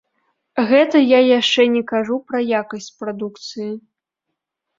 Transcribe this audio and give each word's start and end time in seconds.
Гэта 0.69 1.01
я 1.01 1.19
яшчэ 1.39 1.65
не 1.75 1.81
кажу 1.91 2.17
пра 2.33 2.39
якасць 2.61 2.89
прадукцыі! 3.03 3.69